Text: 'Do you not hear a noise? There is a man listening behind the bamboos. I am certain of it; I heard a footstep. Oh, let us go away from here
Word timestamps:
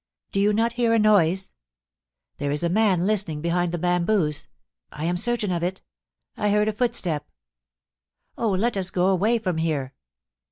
'Do 0.31 0.39
you 0.39 0.51
not 0.51 0.73
hear 0.73 0.93
a 0.93 0.97
noise? 0.97 1.51
There 2.39 2.49
is 2.49 2.63
a 2.63 2.69
man 2.69 3.05
listening 3.05 3.39
behind 3.39 3.71
the 3.71 3.77
bamboos. 3.77 4.47
I 4.91 5.05
am 5.05 5.15
certain 5.15 5.51
of 5.51 5.61
it; 5.61 5.83
I 6.35 6.49
heard 6.49 6.67
a 6.67 6.73
footstep. 6.73 7.29
Oh, 8.35 8.49
let 8.49 8.77
us 8.77 8.89
go 8.89 9.09
away 9.09 9.37
from 9.37 9.57
here 9.59 9.93